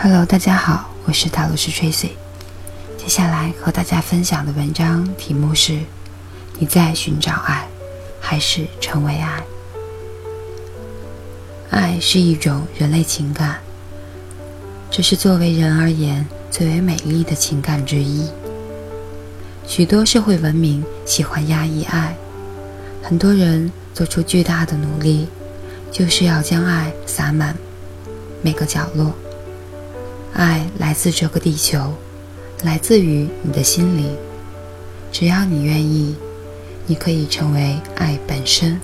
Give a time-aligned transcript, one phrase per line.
[0.00, 2.10] Hello，大家好，我是塔罗斯 Tracy。
[2.96, 5.80] 接下来和大家分享的文章题目是：
[6.56, 7.66] 你在寻找爱，
[8.20, 9.42] 还是成为爱？
[11.70, 13.58] 爱是一种人类情感，
[14.88, 18.30] 这是作为人而言最为美丽的情感之一。
[19.66, 22.16] 许多社会文明喜欢压抑爱，
[23.02, 25.26] 很多人做出巨大的努力，
[25.90, 27.56] 就是要将爱洒满
[28.42, 29.12] 每个角落。
[30.38, 31.92] 爱来自这个地球，
[32.62, 34.16] 来自于你的心灵。
[35.10, 36.14] 只要你愿意，
[36.86, 38.80] 你可以成为爱本身。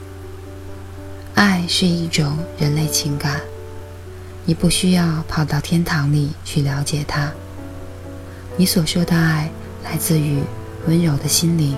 [1.36, 3.40] 爱是一种人类情感，
[4.44, 7.32] 你不需要跑到天堂里去了解它。
[8.56, 9.48] 你所说的爱
[9.84, 10.40] 来自于
[10.88, 11.76] 温柔的心灵。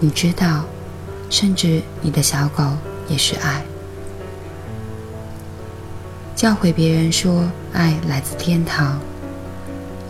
[0.00, 0.64] 你知道，
[1.30, 2.64] 甚至你的小狗
[3.08, 3.62] 也是爱。
[6.36, 9.00] 教诲别人说爱来自天堂，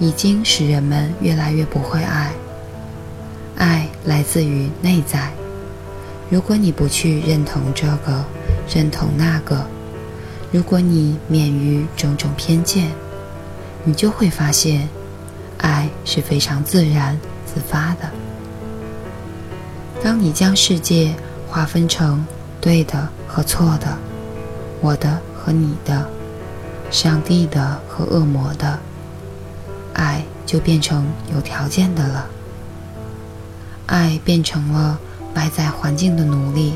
[0.00, 2.33] 已经使人们越来越不会爱。
[3.56, 5.30] 爱来自于内在。
[6.28, 8.24] 如果你不去认同这个，
[8.68, 9.64] 认同那个，
[10.50, 12.90] 如果你免于种种偏见，
[13.84, 14.88] 你就会发现，
[15.58, 18.11] 爱是非常自然自发的。
[20.02, 21.14] 当你将世界
[21.46, 22.27] 划分成
[22.61, 23.96] 对的和错的，
[24.80, 26.16] 我的和你的。
[26.91, 28.79] 上帝的和恶魔的
[29.95, 32.27] 爱就变成有条件的了。
[33.87, 34.98] 爱变成了
[35.34, 36.75] 外在环境的奴隶，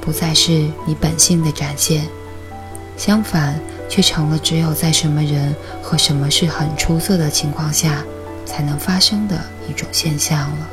[0.00, 2.08] 不再是你本性的展现，
[2.96, 8.02] 相反，却成了只有在什么人和什么事很出色的情况下
[8.46, 10.70] 才能发生的一种现象了。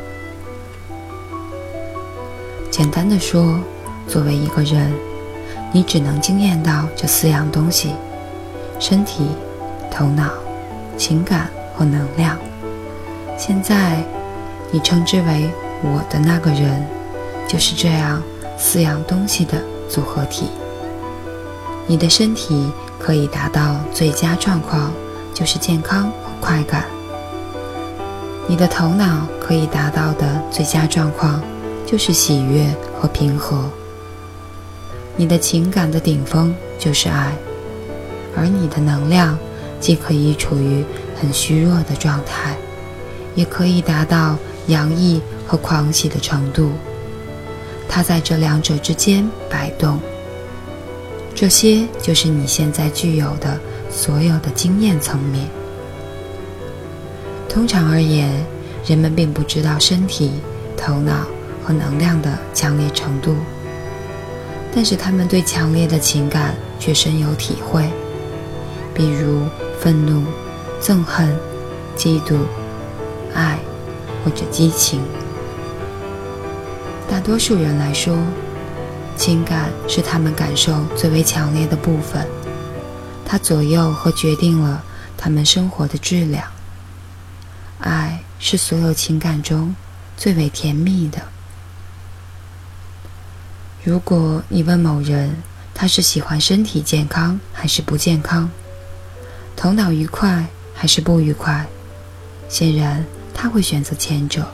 [2.72, 3.60] 简单的说，
[4.08, 4.94] 作为一个人，
[5.74, 7.94] 你只能惊艳到这四样东西。
[8.80, 9.28] 身体、
[9.92, 10.32] 头脑、
[10.98, 12.38] 情感和能量。
[13.38, 14.04] 现在，
[14.72, 15.50] 你称之为
[15.84, 16.86] 我的那个人，
[17.48, 18.22] 就是这样
[18.58, 20.48] 四样东西的组合体。
[21.86, 24.92] 你的身体可以达到最佳状况，
[25.34, 26.82] 就是健康和快感；
[28.48, 31.42] 你的头脑可以达到的最佳状况，
[31.86, 32.68] 就是喜悦
[33.00, 33.70] 和平和；
[35.16, 37.32] 你的情感的顶峰就是爱。
[38.38, 39.38] 而你的能量
[39.80, 40.86] 既可以处于
[41.20, 42.56] 很虚弱的状态，
[43.34, 44.38] 也可以达到
[44.68, 46.72] 洋溢和狂喜的程度。
[47.90, 50.00] 它在这两者之间摆动。
[51.34, 53.60] 这些就是你现在具有的
[53.90, 55.48] 所有的经验层面。
[57.48, 58.32] 通常而言，
[58.86, 60.32] 人们并不知道身体、
[60.76, 61.26] 头脑
[61.64, 63.36] 和能量的强烈程度，
[64.74, 67.88] 但是他们对强烈的情感却深有体会。
[68.98, 69.46] 比如
[69.80, 70.26] 愤怒、
[70.82, 71.38] 憎恨、
[71.96, 72.36] 嫉妒、
[73.36, 73.60] 爱
[74.26, 75.00] 或者激情。
[77.08, 78.18] 大多数人来说，
[79.16, 82.28] 情感是他们感受最为强烈的部分，
[83.24, 84.84] 它左右和决定了
[85.16, 86.44] 他们生活的质量。
[87.78, 89.76] 爱是所有情感中
[90.18, 91.22] 最为甜蜜的。
[93.84, 95.36] 如果你问某人，
[95.76, 98.50] 他是喜欢身体健康还是不健康？
[99.58, 101.66] 头脑愉快还是不愉快？
[102.48, 103.04] 显然
[103.34, 104.48] 他会选择前者。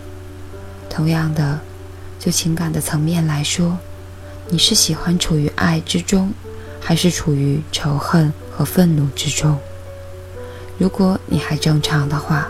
[0.89, 1.59] 同样的，
[2.17, 3.77] 就情感的层面来说，
[4.47, 6.31] 你是喜欢处于爱之中，
[6.79, 9.59] 还是处于仇恨和愤怒之中？
[10.77, 12.47] 如果你还正常的话，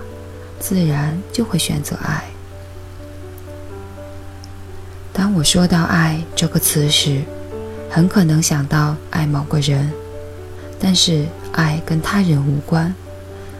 [0.59, 2.23] 自然就会选择爱。
[5.11, 7.23] 当我说到“爱”这个词时，
[7.89, 9.91] 很可能想到爱某个人，
[10.79, 11.25] 但是。
[11.53, 12.93] 爱跟他人无关，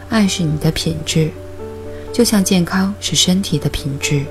[0.08, 1.30] 爱是你的品质，
[2.12, 4.24] 就像健康是身体的品质，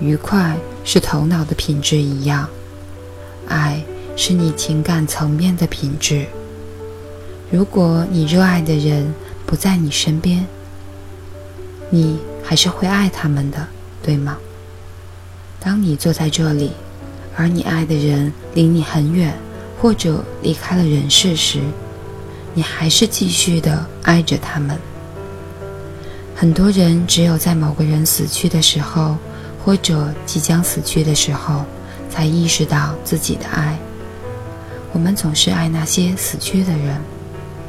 [0.00, 2.48] 愉快是头脑的品质一样。
[3.46, 3.82] 爱
[4.16, 6.26] 是你情感层面的品质。
[7.50, 9.14] 如果你热爱的人
[9.46, 10.44] 不在你身边，
[11.90, 13.68] 你还是会爱他们的，
[14.02, 14.38] 对吗？
[15.60, 16.72] 当你坐在这里，
[17.36, 19.34] 而你爱的人离你很远，
[19.80, 21.60] 或者离开了人世时，
[22.54, 24.78] 你还是继续的爱着他们。
[26.36, 29.16] 很多人只有在某个人死去的时候，
[29.64, 31.64] 或者即将死去的时候，
[32.08, 33.78] 才意识到自己的爱。
[34.92, 37.00] 我们总是爱那些死去的人，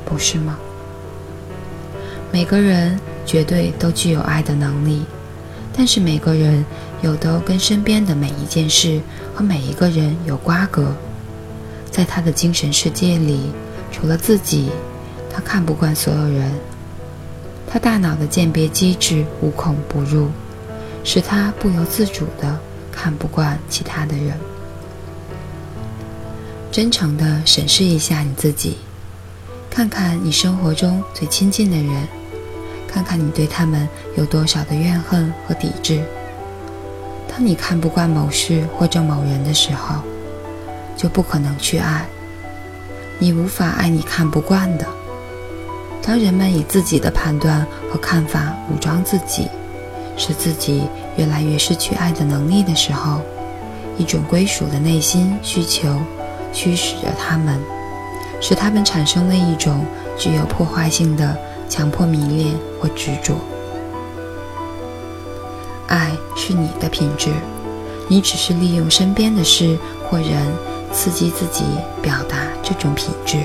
[0.06, 0.58] 不是吗？
[2.32, 5.04] 每个人绝对都具有爱的能力，
[5.76, 6.64] 但是每个人
[7.02, 9.00] 有的跟身边的每一件事
[9.34, 10.94] 和每一个人有瓜葛，
[11.90, 13.52] 在他的精神世界里。
[13.96, 14.70] 除了自己，
[15.34, 16.52] 他看不惯所有人，
[17.66, 20.28] 他大脑的鉴别机制无孔不入，
[21.06, 22.60] 使他不由自主的
[22.92, 24.38] 看不惯其他的人。
[26.74, 28.80] 真诚的审视一下你自己，
[29.70, 32.06] 看看你生活中最亲近的人，
[32.86, 33.88] 看看你对他们
[34.18, 36.04] 有多少的怨恨和抵制。
[37.30, 40.02] 当你看不惯某事或者某人的时候，
[40.98, 42.06] 就不可能去爱。
[43.20, 44.86] 你无法爱你看不惯的。
[46.02, 49.48] 当人们以自己的判断和看法武装自己，
[50.18, 50.84] 使自己
[51.18, 53.22] 越来越失去爱的能力的时候，
[53.98, 55.88] 一种归属的内心需求。
[56.54, 57.60] 驱使着他们，
[58.40, 59.86] 使他们产生了一种
[60.18, 63.36] 具有破坏性的强迫迷恋或执着。
[65.88, 67.30] 爱是你的品质，
[68.08, 69.78] 你只是利用身边的事
[70.08, 70.48] 或人
[70.96, 71.66] 刺激自己
[72.02, 73.38] 表达这种品质。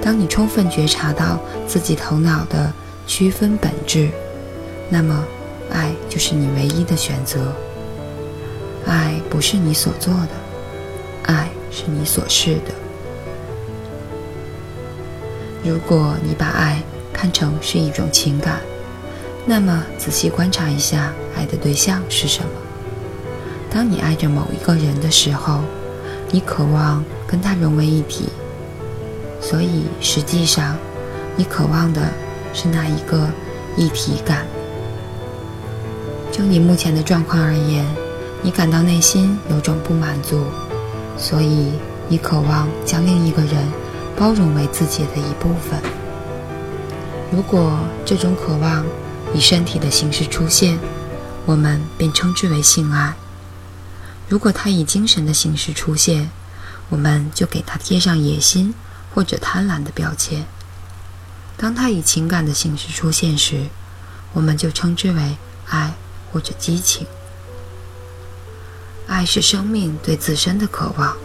[0.00, 2.72] 当你充分觉察到自己头脑的
[3.06, 4.08] 区分本质，
[4.88, 5.22] 那么
[5.70, 7.52] 爱就是你唯一的选择。
[8.86, 11.50] 爱不是你所做的，爱。
[11.72, 12.74] 是你所示的。
[15.62, 16.82] 如果你把爱
[17.12, 18.58] 看成是一种情感，
[19.46, 22.50] 那么仔细观察一下爱的对象是什么。
[23.70, 25.60] 当你爱着某一个人的时候，
[26.30, 28.28] 你渴望跟他融为一体，
[29.40, 30.76] 所以实际上
[31.36, 32.00] 你渴望的
[32.52, 33.28] 是那一个
[33.76, 34.46] 一体感。
[36.30, 37.84] 就你目前的状况而言，
[38.42, 40.44] 你感到内心有种不满足。
[41.18, 41.72] 所以，
[42.08, 43.56] 你渴望将另一个人
[44.16, 45.78] 包容为自己的一部分。
[47.30, 48.84] 如果这种渴望
[49.34, 50.78] 以身体的形式出现，
[51.44, 53.12] 我们便称之为性爱；
[54.30, 56.30] 如果它以精神的形式出现，
[56.88, 58.72] 我们就给它贴上野心
[59.12, 60.46] 或者贪婪的标签。
[61.56, 63.66] 当它以情感的形式出现时，
[64.32, 65.36] 我们就称之为
[65.66, 65.94] 爱
[66.30, 67.08] 或者激情。
[69.08, 71.16] 爱是生命对自身的渴望，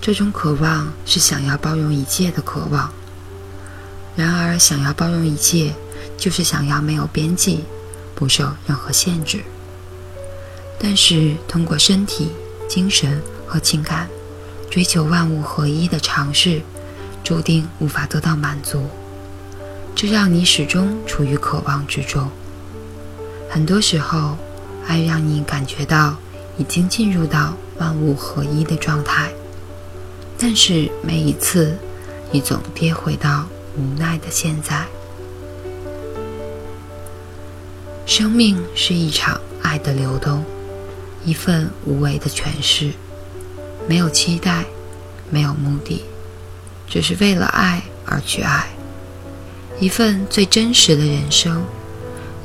[0.00, 2.92] 这种渴望是想要包容一切的渴望。
[4.14, 5.74] 然而，想要包容一切，
[6.16, 7.64] 就是想要没有边际，
[8.14, 9.42] 不受任何限制。
[10.82, 12.32] 但是，通过身体、
[12.68, 14.08] 精神和情感
[14.68, 16.60] 追求万物合一的尝试，
[17.22, 18.84] 注定无法得到满足。
[19.94, 22.28] 这让你始终处于渴望之中。
[23.48, 24.36] 很多时候，
[24.88, 26.16] 爱让你感觉到。
[26.58, 29.32] 已经进入到万物合一的状态，
[30.38, 31.74] 但是每一次，
[32.30, 34.84] 你总跌回到无奈的现在。
[38.04, 40.44] 生命是一场爱的流动，
[41.24, 42.90] 一份无为的诠释，
[43.88, 44.64] 没有期待，
[45.30, 46.04] 没有目的，
[46.88, 48.68] 只是为了爱而去爱，
[49.78, 51.62] 一份最真实的人生，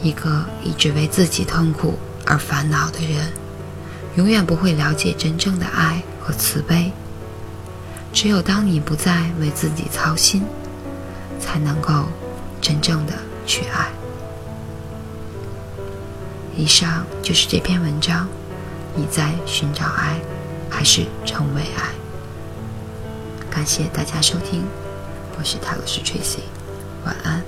[0.02, 3.32] 一个一直为自己痛苦而烦恼的人。
[4.16, 6.92] 永远不会了解真正的爱和慈悲。
[8.12, 10.44] 只有当你不再为自己操心，
[11.40, 12.06] 才能够
[12.60, 13.14] 真正的
[13.46, 13.90] 去爱。
[16.56, 18.28] 以上就是这篇文章。
[18.98, 20.20] 你在寻找爱，
[20.72, 21.94] 还是成为爱？
[23.48, 24.64] 感谢大家收听，
[25.38, 26.40] 我是塔罗斯 Tracy，
[27.06, 27.44] 晚安，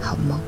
[0.00, 0.38] 好梦。